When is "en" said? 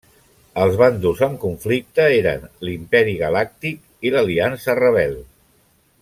1.27-1.35